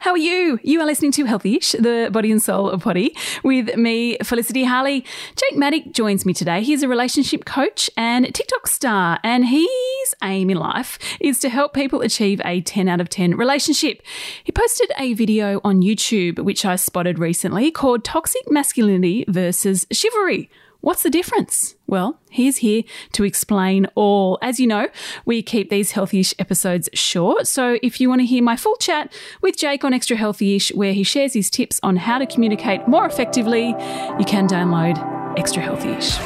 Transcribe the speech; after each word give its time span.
How 0.00 0.12
are 0.12 0.16
you? 0.16 0.58
You 0.62 0.80
are 0.80 0.86
listening 0.86 1.12
to 1.12 1.26
Healthyish, 1.26 1.72
the 1.72 2.10
body 2.10 2.32
and 2.32 2.42
soul 2.42 2.70
of 2.70 2.84
body, 2.84 3.14
with 3.44 3.76
me, 3.76 4.16
Felicity 4.24 4.64
Harley. 4.64 5.04
Jake 5.36 5.58
Maddock 5.58 5.92
joins 5.92 6.24
me 6.24 6.32
today. 6.32 6.62
He's 6.62 6.82
a 6.82 6.88
relationship 6.88 7.44
coach 7.44 7.90
and 7.98 8.34
TikTok 8.34 8.66
star, 8.66 9.18
and 9.22 9.44
his 9.44 10.14
aim 10.24 10.48
in 10.48 10.56
life 10.56 10.98
is 11.20 11.38
to 11.40 11.50
help 11.50 11.74
people 11.74 12.00
achieve 12.00 12.40
a 12.46 12.62
10 12.62 12.88
out 12.88 13.02
of 13.02 13.10
10 13.10 13.36
relationship. 13.36 14.00
He 14.42 14.52
posted 14.52 14.90
a 14.98 15.12
video 15.12 15.60
on 15.64 15.82
YouTube, 15.82 16.38
which 16.46 16.64
I 16.64 16.76
spotted 16.76 17.18
recently, 17.18 17.70
called 17.70 18.02
Toxic 18.02 18.50
Masculinity 18.50 19.26
versus 19.28 19.86
Chivalry. 19.92 20.48
What's 20.82 21.02
the 21.02 21.10
difference? 21.10 21.74
Well, 21.86 22.18
he's 22.30 22.58
here 22.58 22.84
to 23.12 23.24
explain 23.24 23.86
all. 23.94 24.38
As 24.40 24.58
you 24.58 24.66
know, 24.66 24.88
we 25.26 25.42
keep 25.42 25.68
these 25.68 25.92
healthyish 25.92 26.32
episodes 26.38 26.88
short. 26.94 27.46
So 27.46 27.78
if 27.82 28.00
you 28.00 28.08
want 28.08 28.22
to 28.22 28.26
hear 28.26 28.42
my 28.42 28.56
full 28.56 28.76
chat 28.76 29.12
with 29.42 29.58
Jake 29.58 29.84
on 29.84 29.92
Extra 29.92 30.16
Healthyish, 30.16 30.74
where 30.74 30.94
he 30.94 31.02
shares 31.02 31.34
his 31.34 31.50
tips 31.50 31.80
on 31.82 31.96
how 31.96 32.16
to 32.16 32.24
communicate 32.24 32.88
more 32.88 33.04
effectively, 33.04 33.68
you 33.68 34.24
can 34.24 34.48
download 34.48 34.96
Extra 35.38 35.62
Healthyish. 35.62 36.16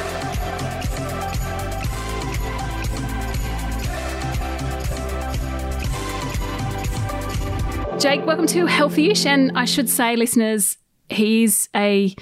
Jake, 7.99 8.25
welcome 8.25 8.47
to 8.47 8.67
Healthyish. 8.67 9.25
And 9.25 9.51
I 9.57 9.65
should 9.65 9.89
say, 9.89 10.15
listeners, 10.15 10.77
he's 11.09 11.67
a, 11.75 12.15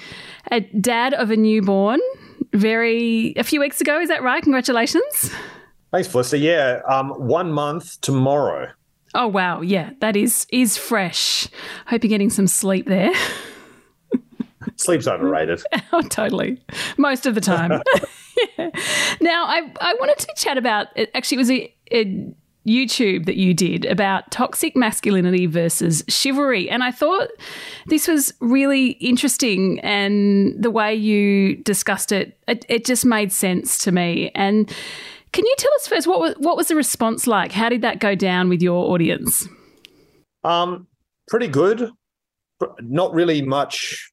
a 0.51 0.61
dad 0.61 1.13
of 1.13 1.29
a 1.29 1.37
newborn 1.37 1.99
very 2.53 3.33
a 3.37 3.43
few 3.43 3.59
weeks 3.59 3.81
ago. 3.81 3.99
Is 3.99 4.09
that 4.09 4.23
right? 4.23 4.41
Congratulations. 4.41 5.31
Thanks, 5.91 6.07
Felicity. 6.07 6.45
Yeah, 6.45 6.81
um, 6.87 7.09
one 7.11 7.51
month 7.51 8.01
tomorrow. 8.01 8.71
Oh 9.15 9.27
wow, 9.27 9.61
yeah, 9.61 9.91
that 9.99 10.15
is 10.15 10.47
is 10.49 10.77
fresh. 10.77 11.47
Hope 11.87 12.03
you're 12.03 12.09
getting 12.09 12.29
some 12.29 12.47
sleep 12.47 12.87
there. 12.87 13.13
Sleep's 14.75 15.07
overrated. 15.07 15.61
oh, 15.93 16.01
totally. 16.01 16.61
Most 16.97 17.25
of 17.25 17.35
the 17.35 17.41
time. 17.41 17.71
yeah. 18.57 18.69
Now, 19.21 19.45
I 19.45 19.71
I 19.79 19.95
wanted 19.99 20.17
to 20.19 20.33
chat 20.35 20.57
about. 20.57 20.87
It. 20.95 21.11
Actually, 21.13 21.35
it 21.35 21.39
was 21.39 21.51
a, 21.51 21.75
a 21.91 22.33
YouTube 22.65 23.25
that 23.25 23.35
you 23.35 23.53
did 23.53 23.85
about 23.85 24.29
toxic 24.31 24.75
masculinity 24.75 25.45
versus 25.45 26.03
chivalry. 26.07 26.69
And 26.69 26.83
I 26.83 26.91
thought 26.91 27.29
this 27.87 28.07
was 28.07 28.33
really 28.39 28.91
interesting. 28.91 29.79
And 29.81 30.55
the 30.61 30.71
way 30.71 30.95
you 30.95 31.57
discussed 31.57 32.11
it, 32.11 32.37
it, 32.47 32.65
it, 32.69 32.85
just 32.85 33.05
made 33.05 33.31
sense 33.31 33.77
to 33.79 33.91
me. 33.91 34.31
And 34.33 34.73
can 35.33 35.45
you 35.45 35.55
tell 35.57 35.71
us 35.75 35.87
first 35.87 36.07
what 36.07 36.19
was, 36.19 36.35
what 36.37 36.55
was 36.55 36.67
the 36.69 36.75
response 36.75 37.27
like? 37.27 37.51
How 37.51 37.67
did 37.67 37.81
that 37.81 37.99
go 37.99 38.15
down 38.15 38.49
with 38.49 38.61
your 38.61 38.91
audience? 38.91 39.47
Um, 40.43 40.87
pretty 41.27 41.47
good. 41.47 41.89
Not 42.79 43.13
really 43.13 43.41
much 43.41 44.11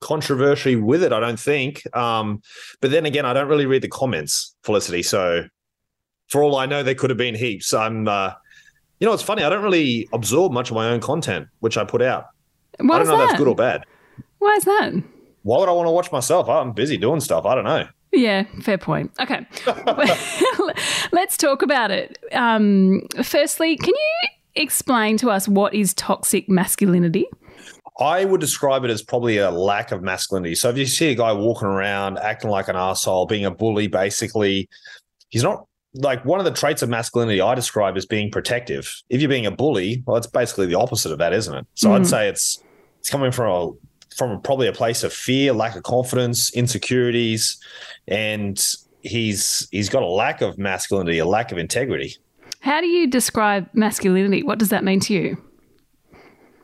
controversy 0.00 0.76
with 0.76 1.02
it, 1.02 1.12
I 1.12 1.20
don't 1.20 1.40
think. 1.40 1.82
Um, 1.96 2.40
but 2.80 2.90
then 2.90 3.04
again, 3.04 3.26
I 3.26 3.32
don't 3.32 3.48
really 3.48 3.66
read 3.66 3.82
the 3.82 3.88
comments, 3.88 4.54
Felicity. 4.62 5.02
So 5.02 5.44
for 6.30 6.42
all 6.42 6.56
I 6.56 6.66
know, 6.66 6.82
there 6.82 6.94
could 6.94 7.10
have 7.10 7.16
been 7.18 7.34
heaps. 7.34 7.74
I'm, 7.74 8.08
uh, 8.08 8.32
you 9.00 9.06
know, 9.06 9.12
it's 9.12 9.22
funny. 9.22 9.42
I 9.42 9.48
don't 9.48 9.62
really 9.62 10.08
absorb 10.12 10.52
much 10.52 10.70
of 10.70 10.76
my 10.76 10.88
own 10.88 11.00
content, 11.00 11.48
which 11.58 11.76
I 11.76 11.84
put 11.84 12.00
out. 12.00 12.26
Why 12.78 12.96
I 12.96 12.98
don't 12.98 13.08
know 13.08 13.18
that? 13.18 13.24
if 13.24 13.28
that's 13.30 13.38
good 13.38 13.48
or 13.48 13.54
bad. 13.56 13.84
Why 14.38 14.54
is 14.54 14.64
that? 14.64 15.02
Why 15.42 15.58
would 15.58 15.68
I 15.68 15.72
want 15.72 15.86
to 15.86 15.90
watch 15.90 16.12
myself? 16.12 16.48
I'm 16.48 16.72
busy 16.72 16.96
doing 16.96 17.20
stuff. 17.20 17.44
I 17.44 17.54
don't 17.54 17.64
know. 17.64 17.86
Yeah, 18.12 18.44
fair 18.62 18.78
point. 18.78 19.12
Okay. 19.20 19.46
Let's 21.12 21.36
talk 21.36 21.62
about 21.62 21.90
it. 21.90 22.18
Um, 22.32 23.02
firstly, 23.22 23.76
can 23.76 23.88
you 23.88 24.28
explain 24.54 25.16
to 25.18 25.30
us 25.30 25.46
what 25.48 25.74
is 25.74 25.94
toxic 25.94 26.48
masculinity? 26.48 27.26
I 27.98 28.24
would 28.24 28.40
describe 28.40 28.84
it 28.84 28.90
as 28.90 29.02
probably 29.02 29.38
a 29.38 29.50
lack 29.50 29.92
of 29.92 30.02
masculinity. 30.02 30.54
So 30.54 30.70
if 30.70 30.78
you 30.78 30.86
see 30.86 31.10
a 31.10 31.14
guy 31.14 31.32
walking 31.32 31.68
around 31.68 32.18
acting 32.18 32.50
like 32.50 32.68
an 32.68 32.76
asshole, 32.76 33.26
being 33.26 33.44
a 33.44 33.50
bully, 33.50 33.88
basically, 33.88 34.68
he's 35.28 35.42
not 35.42 35.66
like 35.94 36.24
one 36.24 36.38
of 36.38 36.44
the 36.44 36.52
traits 36.52 36.82
of 36.82 36.88
masculinity 36.88 37.40
I 37.40 37.54
describe 37.54 37.96
as 37.96 38.06
being 38.06 38.30
protective. 38.30 39.02
If 39.08 39.20
you're 39.20 39.28
being 39.28 39.46
a 39.46 39.50
bully, 39.50 40.02
well, 40.06 40.16
it's 40.16 40.26
basically 40.26 40.66
the 40.66 40.76
opposite 40.76 41.12
of 41.12 41.18
that, 41.18 41.32
isn't 41.32 41.54
it? 41.54 41.66
So 41.74 41.90
mm. 41.90 41.96
I'd 41.96 42.06
say 42.06 42.28
it's 42.28 42.62
it's 42.98 43.10
coming 43.10 43.32
from 43.32 43.50
a 43.50 43.72
from 44.16 44.40
probably 44.42 44.66
a 44.66 44.72
place 44.72 45.02
of 45.02 45.12
fear, 45.12 45.52
lack 45.52 45.76
of 45.76 45.82
confidence, 45.82 46.52
insecurities, 46.54 47.58
and 48.08 48.62
he's 49.02 49.68
he's 49.70 49.88
got 49.88 50.02
a 50.02 50.06
lack 50.06 50.40
of 50.40 50.58
masculinity, 50.58 51.18
a 51.18 51.26
lack 51.26 51.52
of 51.52 51.58
integrity. 51.58 52.16
How 52.60 52.80
do 52.80 52.86
you 52.86 53.06
describe 53.06 53.68
masculinity? 53.72 54.42
What 54.42 54.58
does 54.58 54.68
that 54.68 54.84
mean 54.84 55.00
to 55.00 55.14
you? 55.14 55.42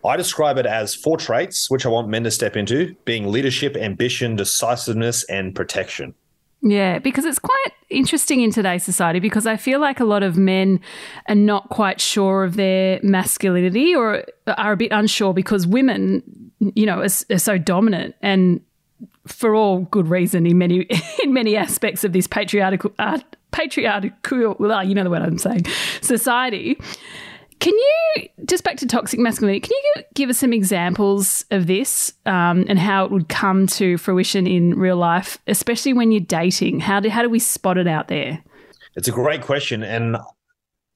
I 0.04 0.16
describe 0.16 0.56
it 0.56 0.66
as 0.66 0.94
four 0.94 1.16
traits 1.16 1.68
which 1.68 1.84
I 1.84 1.88
want 1.88 2.08
men 2.08 2.22
to 2.24 2.30
step 2.30 2.56
into 2.56 2.94
being 3.04 3.26
leadership, 3.26 3.76
ambition, 3.76 4.36
decisiveness, 4.36 5.24
and 5.24 5.54
protection. 5.54 6.14
Yeah, 6.62 6.98
because 6.98 7.24
it's 7.24 7.38
quite 7.38 7.68
interesting 7.90 8.40
in 8.40 8.50
today's 8.50 8.84
society 8.84 9.20
because 9.20 9.46
I 9.46 9.56
feel 9.56 9.78
like 9.78 10.00
a 10.00 10.04
lot 10.04 10.22
of 10.22 10.36
men 10.36 10.80
are 11.28 11.34
not 11.34 11.68
quite 11.68 12.00
sure 12.00 12.44
of 12.44 12.56
their 12.56 12.98
masculinity 13.02 13.94
or 13.94 14.24
are 14.46 14.72
a 14.72 14.76
bit 14.76 14.90
unsure 14.90 15.32
because 15.34 15.66
women, 15.66 16.22
you 16.58 16.86
know, 16.86 17.00
are, 17.00 17.34
are 17.34 17.38
so 17.38 17.58
dominant 17.58 18.16
and 18.20 18.60
for 19.26 19.54
all 19.54 19.80
good 19.80 20.08
reason 20.08 20.46
in 20.46 20.58
many 20.58 20.86
in 21.22 21.32
many 21.32 21.56
aspects 21.56 22.04
of 22.04 22.12
this 22.12 22.26
patriarchal 22.26 22.92
uh, 22.98 23.18
patriarchal 23.50 24.10
you 24.84 24.94
know 24.94 25.04
the 25.04 25.10
word 25.10 25.22
I'm 25.22 25.38
saying 25.38 25.66
society 26.00 26.78
can 27.60 27.74
you 27.74 28.28
just 28.44 28.64
back 28.64 28.76
to 28.78 28.86
toxic 28.86 29.18
masculinity? 29.18 29.60
Can 29.60 29.76
you 29.76 30.02
give 30.14 30.30
us 30.30 30.38
some 30.38 30.52
examples 30.52 31.44
of 31.50 31.66
this 31.66 32.12
um, 32.26 32.64
and 32.68 32.78
how 32.78 33.04
it 33.04 33.10
would 33.10 33.28
come 33.28 33.66
to 33.68 33.96
fruition 33.98 34.46
in 34.46 34.78
real 34.78 34.96
life, 34.96 35.38
especially 35.46 35.92
when 35.92 36.12
you're 36.12 36.20
dating? 36.20 36.80
How 36.80 37.00
do 37.00 37.08
how 37.08 37.22
do 37.22 37.30
we 37.30 37.38
spot 37.38 37.78
it 37.78 37.86
out 37.86 38.08
there? 38.08 38.42
It's 38.94 39.08
a 39.08 39.12
great 39.12 39.42
question, 39.42 39.82
and 39.82 40.16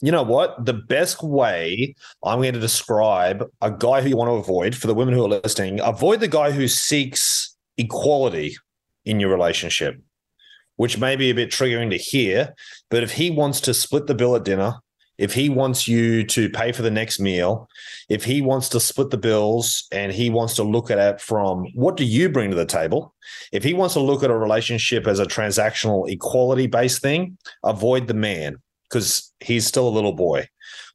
you 0.00 0.12
know 0.12 0.22
what? 0.22 0.64
The 0.64 0.74
best 0.74 1.22
way 1.22 1.94
I'm 2.24 2.40
going 2.40 2.54
to 2.54 2.60
describe 2.60 3.44
a 3.60 3.70
guy 3.70 4.02
who 4.02 4.08
you 4.08 4.16
want 4.16 4.28
to 4.28 4.34
avoid 4.34 4.74
for 4.74 4.86
the 4.86 4.94
women 4.94 5.14
who 5.14 5.24
are 5.24 5.40
listening: 5.42 5.80
avoid 5.80 6.20
the 6.20 6.28
guy 6.28 6.50
who 6.50 6.68
seeks 6.68 7.56
equality 7.78 8.56
in 9.04 9.18
your 9.18 9.30
relationship, 9.30 10.00
which 10.76 10.98
may 10.98 11.16
be 11.16 11.30
a 11.30 11.34
bit 11.34 11.50
triggering 11.50 11.90
to 11.90 11.96
hear. 11.96 12.54
But 12.90 13.02
if 13.02 13.12
he 13.12 13.30
wants 13.30 13.60
to 13.62 13.74
split 13.74 14.06
the 14.06 14.14
bill 14.14 14.36
at 14.36 14.44
dinner 14.44 14.80
if 15.20 15.34
he 15.34 15.50
wants 15.50 15.86
you 15.86 16.24
to 16.24 16.48
pay 16.48 16.72
for 16.72 16.80
the 16.80 16.90
next 16.90 17.20
meal, 17.20 17.68
if 18.08 18.24
he 18.24 18.40
wants 18.40 18.70
to 18.70 18.80
split 18.80 19.10
the 19.10 19.18
bills 19.18 19.86
and 19.92 20.10
he 20.10 20.30
wants 20.30 20.54
to 20.54 20.62
look 20.62 20.90
at 20.90 20.98
it 20.98 21.20
from 21.20 21.66
what 21.74 21.98
do 21.98 22.04
you 22.04 22.30
bring 22.30 22.48
to 22.48 22.56
the 22.56 22.64
table? 22.64 23.14
If 23.52 23.62
he 23.62 23.74
wants 23.74 23.92
to 23.94 24.00
look 24.00 24.24
at 24.24 24.30
a 24.30 24.36
relationship 24.36 25.06
as 25.06 25.18
a 25.18 25.26
transactional 25.26 26.10
equality 26.10 26.66
based 26.66 27.02
thing, 27.02 27.36
avoid 27.62 28.06
the 28.06 28.14
man 28.14 28.56
because 28.88 29.30
he's 29.40 29.66
still 29.66 29.86
a 29.86 29.90
little 29.90 30.14
boy. 30.14 30.48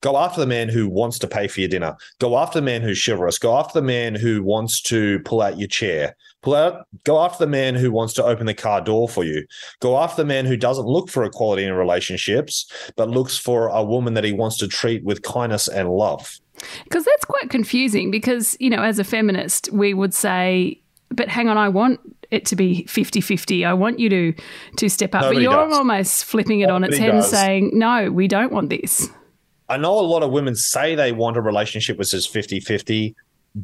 Go 0.05 0.17
after 0.17 0.39
the 0.39 0.45
man 0.45 0.69
who 0.69 0.88
wants 0.88 1.17
to 1.17 1.27
pay 1.27 1.47
for 1.47 1.61
your 1.61 1.67
dinner. 1.67 1.97
Go 2.19 2.38
after 2.38 2.59
the 2.59 2.66
man 2.66 2.83
who's 2.83 3.03
chivalrous. 3.03 3.39
Go 3.39 3.57
after 3.57 3.79
the 3.81 3.85
man 3.88 4.13
who 4.13 4.43
wants 4.43 4.79
to 4.83 5.17
pull 5.25 5.41
out 5.41 5.57
your 5.57 5.67
chair. 5.67 6.16
Pull 6.43 6.53
out. 6.53 6.85
Go 7.05 7.19
after 7.25 7.43
the 7.43 7.49
man 7.49 7.73
who 7.73 7.91
wants 7.91 8.13
to 8.13 8.23
open 8.23 8.45
the 8.45 8.53
car 8.53 8.81
door 8.81 9.09
for 9.09 9.23
you. 9.23 9.47
Go 9.79 9.97
after 9.97 10.21
the 10.21 10.27
man 10.27 10.45
who 10.45 10.57
doesn't 10.57 10.85
look 10.85 11.09
for 11.09 11.23
equality 11.23 11.63
in 11.63 11.73
relationships, 11.73 12.71
but 12.95 13.09
looks 13.09 13.35
for 13.35 13.69
a 13.69 13.83
woman 13.83 14.13
that 14.13 14.23
he 14.23 14.31
wants 14.31 14.57
to 14.57 14.67
treat 14.67 15.03
with 15.03 15.23
kindness 15.23 15.67
and 15.67 15.89
love. 15.89 16.38
Because 16.83 17.03
that's 17.03 17.25
quite 17.25 17.49
confusing. 17.49 18.11
Because 18.11 18.55
you 18.59 18.69
know, 18.69 18.83
as 18.83 18.99
a 18.99 19.03
feminist, 19.03 19.71
we 19.71 19.95
would 19.95 20.13
say, 20.13 20.79
"But 21.09 21.29
hang 21.29 21.49
on, 21.49 21.57
I 21.57 21.69
want 21.69 21.99
it 22.29 22.45
to 22.45 22.55
be 22.55 22.85
50-50. 22.88 23.65
I 23.65 23.73
want 23.73 23.97
you 23.97 24.09
to 24.09 24.33
to 24.77 24.88
step 24.88 25.15
up. 25.15 25.21
Nobody 25.23 25.38
but 25.38 25.41
you're 25.51 25.67
does. 25.67 25.77
almost 25.79 26.25
flipping 26.25 26.59
it 26.59 26.67
Nobody 26.67 26.85
on 26.85 26.91
its 26.91 26.97
head 26.99 27.11
does. 27.11 27.25
and 27.25 27.35
saying, 27.35 27.71
no, 27.73 28.11
we 28.11 28.27
don't 28.27 28.51
want 28.51 28.69
this. 28.69 29.09
I 29.69 29.77
know 29.77 29.99
a 29.99 30.01
lot 30.01 30.23
of 30.23 30.31
women 30.31 30.55
say 30.55 30.95
they 30.95 31.11
want 31.11 31.37
a 31.37 31.41
relationship 31.41 31.97
which 31.97 32.13
is 32.13 32.25
50 32.25 32.59
50. 32.59 33.15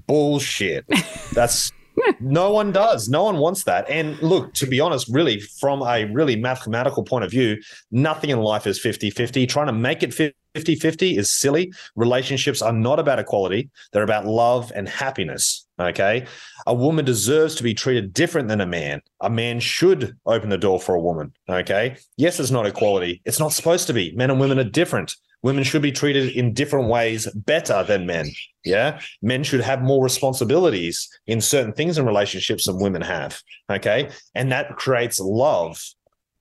Bullshit. 0.07 0.85
That's 1.33 1.71
no 2.19 2.51
one 2.51 2.71
does. 2.71 3.09
No 3.09 3.23
one 3.23 3.37
wants 3.37 3.63
that. 3.65 3.89
And 3.89 4.21
look, 4.21 4.53
to 4.55 4.65
be 4.65 4.79
honest, 4.79 5.07
really, 5.09 5.39
from 5.39 5.81
a 5.81 6.05
really 6.05 6.35
mathematical 6.35 7.03
point 7.03 7.25
of 7.25 7.31
view, 7.31 7.57
nothing 7.91 8.29
in 8.29 8.39
life 8.39 8.67
is 8.67 8.79
50 8.79 9.09
50. 9.09 9.47
Trying 9.47 9.67
to 9.67 9.73
make 9.73 10.03
it 10.03 10.13
50 10.13 10.75
50 10.75 11.17
is 11.17 11.29
silly. 11.29 11.73
Relationships 11.95 12.61
are 12.61 12.73
not 12.73 12.99
about 12.99 13.19
equality, 13.19 13.69
they're 13.91 14.03
about 14.03 14.25
love 14.25 14.71
and 14.75 14.87
happiness. 14.87 15.67
Okay. 15.79 16.25
A 16.67 16.73
woman 16.73 17.05
deserves 17.05 17.55
to 17.55 17.63
be 17.63 17.73
treated 17.73 18.13
different 18.13 18.47
than 18.47 18.61
a 18.61 18.67
man. 18.67 19.01
A 19.21 19.29
man 19.29 19.59
should 19.59 20.15
open 20.25 20.49
the 20.49 20.57
door 20.57 20.79
for 20.79 20.93
a 20.93 21.01
woman. 21.01 21.33
Okay. 21.49 21.97
Yes, 22.17 22.39
it's 22.39 22.51
not 22.51 22.67
equality. 22.67 23.21
It's 23.25 23.39
not 23.39 23.53
supposed 23.53 23.87
to 23.87 23.93
be. 23.93 24.11
Men 24.15 24.29
and 24.29 24.39
women 24.39 24.59
are 24.59 24.63
different. 24.63 25.15
Women 25.43 25.63
should 25.63 25.81
be 25.81 25.91
treated 25.91 26.35
in 26.35 26.53
different 26.53 26.87
ways 26.87 27.27
better 27.33 27.83
than 27.83 28.05
men. 28.05 28.27
Yeah. 28.63 28.99
Men 29.21 29.43
should 29.43 29.61
have 29.61 29.81
more 29.81 30.03
responsibilities 30.03 31.09
in 31.25 31.41
certain 31.41 31.73
things 31.73 31.97
in 31.97 32.05
relationships 32.05 32.67
than 32.67 32.79
women 32.79 33.01
have. 33.01 33.41
Okay. 33.69 34.09
And 34.35 34.51
that 34.51 34.75
creates 34.77 35.19
love 35.19 35.83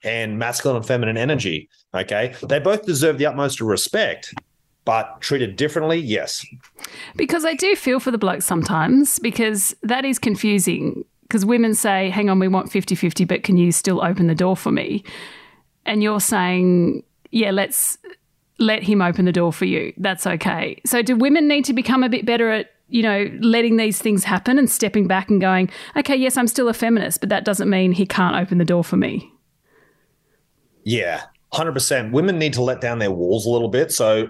and 0.03 0.39
masculine 0.39 0.77
and 0.77 0.87
feminine 0.87 1.17
energy. 1.17 1.69
Okay. 1.95 2.35
They 2.43 2.59
both 2.59 2.85
deserve 2.85 3.19
the 3.19 3.27
utmost 3.27 3.61
respect. 3.61 4.35
But 4.87 5.21
treated 5.21 5.57
differently, 5.57 5.99
yes. 5.99 6.45
Because 7.15 7.45
I 7.45 7.55
do 7.55 7.77
feel 7.77 8.01
for 8.01 8.11
the 8.11 8.19
blokes 8.19 8.47
sometimes 8.47 9.19
because 9.19 9.75
that 9.83 10.05
is 10.05 10.19
confusing. 10.19 11.05
Because 11.23 11.45
women 11.45 11.75
say, 11.75 12.11
hang 12.11 12.29
on, 12.29 12.39
we 12.39 12.49
want 12.49 12.73
50 12.73 12.95
50, 12.95 13.25
but 13.25 13.45
can 13.45 13.57
you 13.57 13.73
still 13.73 14.03
open 14.03 14.27
the 14.27 14.35
door 14.35 14.57
for 14.57 14.73
me? 14.73 15.05
And 15.85 16.03
you're 16.03 16.19
saying, 16.19 17.05
yeah, 17.31 17.51
let's 17.51 17.99
let 18.61 18.83
him 18.83 19.03
open 19.03 19.25
the 19.25 19.33
door 19.33 19.53
for 19.53 19.65
you. 19.65 19.93
That's 19.97 20.27
okay. 20.27 20.81
So, 20.87 21.03
do 21.03 21.17
women 21.17 21.49
need 21.49 21.65
to 21.67 21.73
become 21.73 22.03
a 22.03 22.09
bit 22.09 22.25
better 22.25 22.51
at, 22.51 22.71
you 22.89 23.03
know, 23.03 23.31
letting 23.41 23.77
these 23.77 24.01
things 24.01 24.25
happen 24.25 24.59
and 24.59 24.71
stepping 24.71 25.07
back 25.07 25.31
and 25.31 25.41
going, 25.41 25.71
okay, 25.97 26.17
yes, 26.17 26.37
I'm 26.37 26.47
still 26.47 26.69
a 26.69 26.75
feminist, 26.75 27.21
but 27.21 27.29
that 27.29 27.45
doesn't 27.45 27.69
mean 27.69 27.93
he 27.93 28.07
can't 28.07 28.37
open 28.37 28.59
the 28.59 28.65
door 28.65 28.85
for 28.85 28.97
me? 28.97 29.33
Yeah, 30.85 31.23
100%. 31.53 32.13
Women 32.13 32.39
need 32.39 32.53
to 32.55 32.63
let 32.63 32.81
down 32.81 32.99
their 32.99 33.11
walls 33.11 33.47
a 33.47 33.51
little 33.51 33.69
bit. 33.69 33.93
So, 33.93 34.29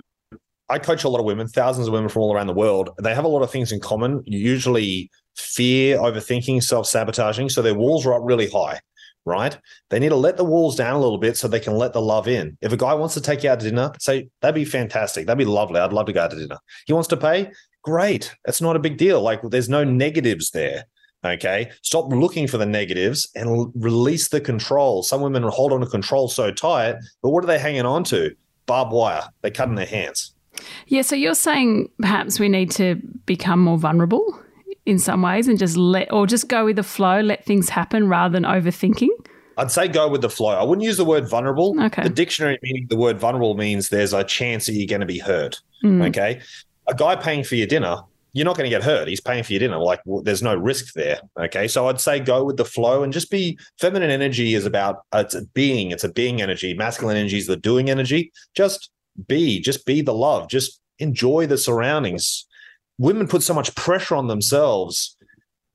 I 0.71 0.79
coach 0.79 1.03
a 1.03 1.09
lot 1.09 1.19
of 1.19 1.27
women, 1.27 1.49
thousands 1.49 1.89
of 1.89 1.93
women 1.93 2.09
from 2.09 2.23
all 2.23 2.33
around 2.33 2.47
the 2.47 2.55
world. 2.55 2.91
They 3.03 3.13
have 3.13 3.25
a 3.25 3.29
lot 3.29 3.43
of 3.43 3.51
things 3.51 3.73
in 3.73 3.81
common, 3.81 4.23
usually 4.25 5.11
fear, 5.37 5.99
overthinking, 5.99 6.63
self 6.63 6.87
sabotaging. 6.87 7.49
So 7.49 7.61
their 7.61 7.75
walls 7.75 8.07
are 8.07 8.15
up 8.15 8.23
really 8.25 8.49
high, 8.49 8.79
right? 9.25 9.59
They 9.89 9.99
need 9.99 10.09
to 10.11 10.17
let 10.17 10.37
the 10.37 10.45
walls 10.45 10.77
down 10.77 10.95
a 10.95 11.01
little 11.01 11.19
bit 11.19 11.37
so 11.37 11.49
they 11.49 11.61
can 11.61 11.77
let 11.77 11.93
the 11.93 12.01
love 12.01 12.29
in. 12.29 12.57
If 12.61 12.73
a 12.73 12.77
guy 12.77 12.95
wants 12.95 13.15
to 13.15 13.21
take 13.21 13.43
you 13.43 13.51
out 13.51 13.61
to 13.61 13.69
dinner, 13.69 13.93
say, 13.99 14.29
that'd 14.41 14.55
be 14.55 14.65
fantastic. 14.65 15.27
That'd 15.27 15.39
be 15.39 15.45
lovely. 15.45 15.81
I'd 15.81 15.93
love 15.93 16.07
to 16.07 16.13
go 16.13 16.23
out 16.23 16.31
to 16.31 16.39
dinner. 16.39 16.59
He 16.87 16.93
wants 16.93 17.09
to 17.09 17.17
pay, 17.17 17.51
great. 17.83 18.35
That's 18.45 18.61
not 18.61 18.77
a 18.77 18.81
big 18.81 18.97
deal. 18.97 19.21
Like 19.21 19.41
there's 19.43 19.69
no 19.69 19.85
negatives 19.85 20.51
there. 20.51 20.85
Okay. 21.25 21.71
Stop 21.83 22.11
looking 22.11 22.47
for 22.47 22.57
the 22.57 22.67
negatives 22.67 23.29
and 23.35 23.71
release 23.75 24.29
the 24.29 24.41
control. 24.41 25.03
Some 25.03 25.21
women 25.21 25.43
hold 25.43 25.73
on 25.73 25.81
to 25.81 25.87
control 25.87 26.29
so 26.29 26.51
tight, 26.51 26.97
but 27.23 27.31
what 27.31 27.45
are 27.45 27.47
they 27.47 27.59
hanging 27.59 27.85
on 27.85 28.05
to? 28.05 28.35
Barbed 28.67 28.93
wire. 28.93 29.25
They're 29.43 29.51
cutting 29.51 29.75
their 29.75 29.87
hands. 29.87 30.35
Yeah, 30.87 31.03
so 31.03 31.17
you're 31.17 31.35
saying 31.35 31.91
perhaps 32.01 32.41
we 32.41 32.49
need 32.49 32.71
to 32.73 32.97
become 33.27 33.61
more 33.61 33.79
vulnerable 33.79 34.39
in 34.91 34.99
some 34.99 35.23
ways 35.23 35.49
and 35.49 35.59
just 35.59 35.77
let, 35.77 36.13
or 36.13 36.27
just 36.27 36.49
go 36.49 36.65
with 36.65 36.77
the 36.77 36.83
flow, 36.83 37.21
let 37.21 37.45
things 37.45 37.69
happen 37.71 38.09
rather 38.09 38.33
than 38.33 38.43
overthinking? 38.43 39.09
I'd 39.57 39.71
say 39.71 39.89
go 39.89 40.09
with 40.09 40.23
the 40.23 40.31
flow. 40.31 40.51
I 40.51 40.63
wouldn't 40.63 40.85
use 40.85 40.97
the 40.97 41.05
word 41.05 41.29
vulnerable. 41.29 41.79
Okay. 41.81 42.03
The 42.03 42.09
dictionary 42.09 42.59
meaning 42.63 42.87
the 42.89 42.97
word 42.97 43.19
vulnerable 43.19 43.55
means 43.55 43.89
there's 43.89 44.13
a 44.13 44.25
chance 44.25 44.67
that 44.67 44.73
you're 44.73 44.87
going 44.87 45.01
to 45.01 45.07
be 45.07 45.19
hurt. 45.19 45.61
Mm. 45.85 46.09
Okay. 46.09 46.41
A 46.89 46.95
guy 46.95 47.15
paying 47.17 47.45
for 47.45 47.57
your 47.57 47.67
dinner, 47.67 47.99
you're 48.33 48.47
not 48.47 48.57
going 48.57 48.69
to 48.69 48.75
get 48.75 48.83
hurt. 48.83 49.07
He's 49.07 49.21
paying 49.21 49.45
for 49.45 49.53
your 49.53 49.61
dinner. 49.61 49.79
Like 49.79 50.01
well, 50.07 50.23
there's 50.23 50.43
no 50.43 50.55
risk 50.55 50.95
there. 50.95 51.21
Okay. 51.39 51.69
So 51.69 51.89
I'd 51.89 52.01
say 52.01 52.21
go 52.21 52.43
with 52.43 52.57
the 52.57 52.65
flow 52.65 53.03
and 53.03 53.13
just 53.13 53.31
be 53.31 53.59
feminine 53.79 54.11
energy 54.11 54.55
is 54.55 54.65
about 54.65 55.03
uh, 55.13 55.25
it's 55.27 55.35
a 55.35 55.43
being, 55.47 55.91
it's 55.91 56.05
a 56.05 56.13
being 56.13 56.41
energy. 56.41 56.73
Masculine 56.73 57.17
energy 57.19 57.39
is 57.39 57.47
the 57.47 57.57
doing 57.57 57.91
energy. 57.91 58.33
Just 58.55 58.91
be, 59.29 59.61
just 59.61 59.85
be 59.85 60.01
the 60.01 60.15
love. 60.15 60.49
Just 60.49 60.81
enjoy 60.99 61.47
the 61.47 61.59
surroundings. 61.59 62.47
Women 63.01 63.27
put 63.27 63.43
so 63.43 63.55
much 63.55 63.75
pressure 63.75 64.15
on 64.15 64.29
themselves 64.29 65.17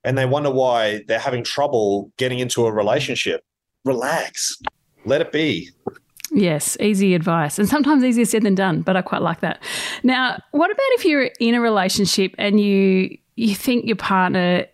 and 0.03 0.15
they 0.15 0.27
wonder 0.27 0.51
why 0.51 1.03
they're 1.07 1.17
having 1.17 1.43
trouble 1.43 2.11
getting 2.17 2.37
into 2.37 2.67
a 2.67 2.71
relationship. 2.71 3.43
Relax. 3.83 4.61
Let 5.05 5.21
it 5.21 5.31
be. 5.31 5.71
Yes, 6.31 6.77
easy 6.79 7.15
advice. 7.15 7.57
And 7.57 7.67
sometimes 7.67 8.03
easier 8.03 8.25
said 8.25 8.43
than 8.43 8.53
done, 8.53 8.81
but 8.81 8.95
I 8.95 9.01
quite 9.01 9.23
like 9.23 9.39
that. 9.39 9.61
Now, 10.03 10.39
what 10.51 10.69
about 10.69 10.85
if 10.91 11.05
you're 11.05 11.31
in 11.39 11.55
a 11.55 11.61
relationship 11.61 12.35
and 12.37 12.59
you 12.59 13.17
you 13.35 13.55
think 13.55 13.85
your 13.85 13.95
partner, 13.95 14.65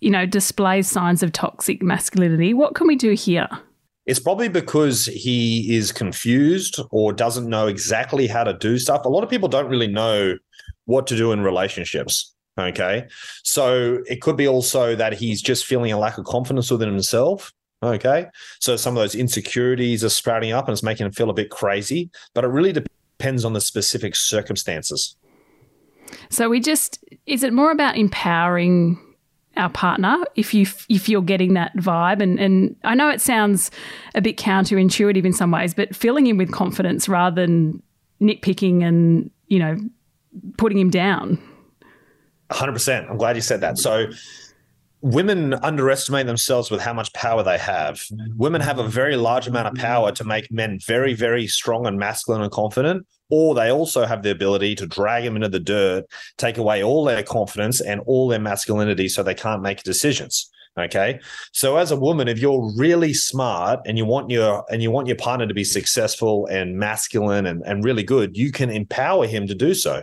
you 0.00 0.10
know, 0.10 0.26
displays 0.26 0.88
signs 0.88 1.24
of 1.24 1.32
toxic 1.32 1.82
masculinity? 1.82 2.54
What 2.54 2.76
can 2.76 2.86
we 2.86 2.94
do 2.94 3.12
here? 3.12 3.48
It's 4.06 4.20
probably 4.20 4.48
because 4.48 5.06
he 5.06 5.76
is 5.76 5.90
confused 5.90 6.80
or 6.92 7.12
doesn't 7.12 7.48
know 7.48 7.66
exactly 7.66 8.28
how 8.28 8.44
to 8.44 8.52
do 8.52 8.78
stuff. 8.78 9.04
A 9.04 9.08
lot 9.08 9.24
of 9.24 9.30
people 9.30 9.48
don't 9.48 9.68
really 9.68 9.88
know 9.88 10.36
what 10.86 11.06
to 11.08 11.16
do 11.16 11.32
in 11.32 11.42
relationships. 11.42 12.32
Okay. 12.58 13.06
So 13.42 14.02
it 14.06 14.22
could 14.22 14.36
be 14.36 14.48
also 14.48 14.96
that 14.96 15.12
he's 15.12 15.42
just 15.42 15.66
feeling 15.66 15.92
a 15.92 15.98
lack 15.98 16.16
of 16.16 16.24
confidence 16.24 16.70
within 16.70 16.88
himself. 16.88 17.52
Okay. 17.82 18.26
So 18.60 18.76
some 18.76 18.96
of 18.96 19.02
those 19.02 19.14
insecurities 19.14 20.02
are 20.02 20.08
sprouting 20.08 20.52
up 20.52 20.66
and 20.66 20.72
it's 20.72 20.82
making 20.82 21.06
him 21.06 21.12
feel 21.12 21.28
a 21.28 21.34
bit 21.34 21.50
crazy, 21.50 22.10
but 22.32 22.44
it 22.44 22.48
really 22.48 22.72
depends 22.72 23.44
on 23.44 23.52
the 23.52 23.60
specific 23.60 24.16
circumstances. 24.16 25.16
So 26.30 26.48
we 26.48 26.60
just 26.60 27.04
is 27.26 27.42
it 27.42 27.52
more 27.52 27.72
about 27.72 27.98
empowering 27.98 28.98
our 29.56 29.70
partner 29.70 30.16
if 30.34 30.54
you 30.54 30.66
if 30.88 31.08
you're 31.08 31.22
getting 31.22 31.54
that 31.54 31.74
vibe 31.76 32.22
and 32.22 32.38
and 32.38 32.76
I 32.84 32.94
know 32.94 33.08
it 33.08 33.20
sounds 33.20 33.70
a 34.14 34.20
bit 34.20 34.36
counterintuitive 34.36 35.24
in 35.24 35.32
some 35.32 35.50
ways, 35.50 35.74
but 35.74 35.94
filling 35.94 36.26
him 36.26 36.38
with 36.38 36.52
confidence 36.52 37.08
rather 37.08 37.42
than 37.42 37.82
nitpicking 38.20 38.82
and 38.82 39.30
you 39.48 39.58
know 39.58 39.76
putting 40.58 40.78
him 40.78 40.90
down. 40.90 41.38
100%. 42.50 43.10
I'm 43.10 43.16
glad 43.16 43.36
you 43.36 43.42
said 43.42 43.60
that. 43.60 43.78
So 43.78 44.06
women 45.02 45.54
underestimate 45.54 46.26
themselves 46.26 46.70
with 46.70 46.80
how 46.80 46.92
much 46.92 47.12
power 47.12 47.42
they 47.42 47.58
have. 47.58 48.02
Women 48.36 48.60
have 48.60 48.78
a 48.78 48.88
very 48.88 49.16
large 49.16 49.46
amount 49.46 49.68
of 49.68 49.74
power 49.74 50.12
to 50.12 50.24
make 50.24 50.50
men 50.50 50.78
very, 50.86 51.14
very 51.14 51.46
strong 51.46 51.86
and 51.86 51.98
masculine 51.98 52.42
and 52.42 52.50
confident, 52.50 53.06
or 53.30 53.54
they 53.54 53.70
also 53.70 54.04
have 54.04 54.22
the 54.22 54.30
ability 54.30 54.74
to 54.76 54.86
drag 54.86 55.24
them 55.24 55.36
into 55.36 55.48
the 55.48 55.60
dirt, 55.60 56.04
take 56.38 56.58
away 56.58 56.82
all 56.82 57.04
their 57.04 57.22
confidence 57.22 57.80
and 57.80 58.00
all 58.06 58.28
their 58.28 58.40
masculinity 58.40 59.08
so 59.08 59.22
they 59.22 59.34
can't 59.34 59.62
make 59.62 59.82
decisions. 59.82 60.50
Okay. 60.78 61.20
So 61.52 61.76
as 61.78 61.90
a 61.90 61.96
woman, 61.96 62.28
if 62.28 62.38
you're 62.38 62.70
really 62.76 63.14
smart 63.14 63.80
and 63.86 63.96
you 63.96 64.04
want 64.04 64.30
your 64.30 64.64
and 64.70 64.82
you 64.82 64.90
want 64.90 65.06
your 65.06 65.16
partner 65.16 65.46
to 65.46 65.54
be 65.54 65.64
successful 65.64 66.46
and 66.46 66.76
masculine 66.76 67.46
and, 67.46 67.62
and 67.64 67.82
really 67.82 68.02
good, 68.02 68.36
you 68.36 68.52
can 68.52 68.70
empower 68.70 69.26
him 69.26 69.46
to 69.46 69.54
do 69.54 69.72
so 69.72 70.02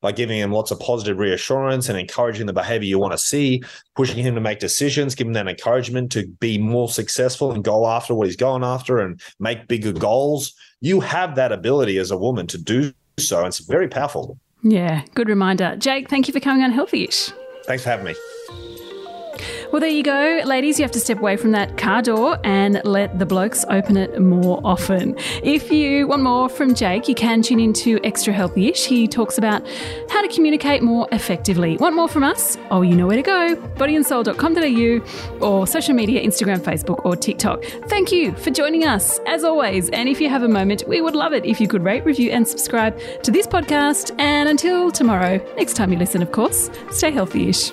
by 0.00 0.12
giving 0.12 0.38
him 0.38 0.52
lots 0.52 0.70
of 0.70 0.78
positive 0.80 1.18
reassurance 1.18 1.88
and 1.88 1.98
encouraging 1.98 2.46
the 2.46 2.52
behavior 2.52 2.86
you 2.86 2.98
want 2.98 3.12
to 3.12 3.18
see, 3.18 3.62
pushing 3.96 4.22
him 4.22 4.34
to 4.34 4.40
make 4.40 4.58
decisions, 4.58 5.14
giving 5.14 5.32
that 5.32 5.48
encouragement 5.48 6.12
to 6.12 6.26
be 6.40 6.58
more 6.58 6.90
successful 6.90 7.52
and 7.52 7.64
go 7.64 7.86
after 7.86 8.14
what 8.14 8.26
he's 8.26 8.36
going 8.36 8.62
after 8.62 8.98
and 8.98 9.18
make 9.40 9.66
bigger 9.66 9.92
goals. 9.92 10.52
You 10.82 11.00
have 11.00 11.36
that 11.36 11.52
ability 11.52 11.96
as 11.96 12.10
a 12.10 12.18
woman 12.18 12.46
to 12.48 12.58
do 12.58 12.92
so. 13.18 13.38
And 13.38 13.46
it's 13.46 13.60
very 13.60 13.88
powerful. 13.88 14.38
Yeah, 14.62 15.04
good 15.14 15.28
reminder. 15.28 15.76
Jake, 15.76 16.10
thank 16.10 16.28
you 16.28 16.32
for 16.32 16.40
coming 16.40 16.62
on 16.62 16.72
Healthyish. 16.72 17.32
Thanks 17.64 17.82
for 17.82 17.90
having 17.90 18.04
me. 18.04 18.14
Well, 19.74 19.80
there 19.80 19.90
you 19.90 20.04
go, 20.04 20.40
ladies. 20.44 20.78
You 20.78 20.84
have 20.84 20.92
to 20.92 21.00
step 21.00 21.18
away 21.18 21.36
from 21.36 21.50
that 21.50 21.76
car 21.76 22.00
door 22.00 22.38
and 22.44 22.80
let 22.84 23.18
the 23.18 23.26
blokes 23.26 23.64
open 23.68 23.96
it 23.96 24.22
more 24.22 24.60
often. 24.62 25.16
If 25.42 25.72
you 25.72 26.06
want 26.06 26.22
more 26.22 26.48
from 26.48 26.76
Jake, 26.76 27.08
you 27.08 27.16
can 27.16 27.42
tune 27.42 27.58
into 27.58 27.98
Extra 28.04 28.32
Healthyish. 28.32 28.84
He 28.84 29.08
talks 29.08 29.36
about 29.36 29.66
how 30.10 30.22
to 30.22 30.28
communicate 30.28 30.84
more 30.84 31.08
effectively. 31.10 31.76
Want 31.78 31.96
more 31.96 32.06
from 32.06 32.22
us? 32.22 32.56
Oh, 32.70 32.82
you 32.82 32.94
know 32.94 33.08
where 33.08 33.16
to 33.16 33.22
go 33.22 33.56
bodyandsoul.com.au 33.56 35.44
or 35.44 35.66
social 35.66 35.92
media 35.92 36.24
Instagram, 36.24 36.60
Facebook, 36.60 37.04
or 37.04 37.16
TikTok. 37.16 37.64
Thank 37.88 38.12
you 38.12 38.30
for 38.36 38.52
joining 38.52 38.84
us, 38.84 39.18
as 39.26 39.42
always. 39.42 39.90
And 39.90 40.08
if 40.08 40.20
you 40.20 40.28
have 40.28 40.44
a 40.44 40.48
moment, 40.48 40.84
we 40.86 41.00
would 41.00 41.16
love 41.16 41.32
it 41.32 41.44
if 41.44 41.60
you 41.60 41.66
could 41.66 41.82
rate, 41.82 42.04
review, 42.04 42.30
and 42.30 42.46
subscribe 42.46 42.96
to 43.24 43.32
this 43.32 43.48
podcast. 43.48 44.14
And 44.20 44.48
until 44.48 44.92
tomorrow, 44.92 45.44
next 45.56 45.74
time 45.74 45.92
you 45.92 45.98
listen, 45.98 46.22
of 46.22 46.30
course, 46.30 46.70
stay 46.92 47.10
healthy-ish. 47.10 47.72